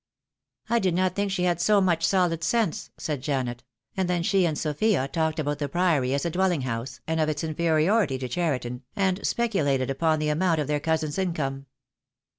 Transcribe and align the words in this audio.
"I 0.67 0.79
did 0.79 0.95
not 0.95 1.13
think 1.13 1.31
she 1.31 1.43
had 1.43 1.61
so 1.61 1.79
much 1.79 2.03
solid 2.07 2.43
sense," 2.43 2.89
said 2.97 3.21
Janet, 3.21 3.63
and 3.95 4.09
then 4.09 4.23
she 4.23 4.47
and 4.47 4.57
Sophia 4.57 5.07
talked 5.07 5.37
about 5.37 5.59
the 5.59 5.69
Priory 5.69 6.15
as 6.15 6.25
a 6.25 6.31
dwelling 6.31 6.61
house, 6.61 7.01
and 7.05 7.19
of 7.21 7.29
its 7.29 7.43
inferiority 7.43 8.17
to 8.17 8.27
Cheriton, 8.27 8.81
and 8.95 9.23
speculated 9.23 9.91
upon 9.91 10.17
the 10.17 10.29
amount 10.29 10.59
of 10.59 10.65
their 10.65 10.79
cousin's 10.79 11.19
in 11.19 11.33
come. 11.35 11.67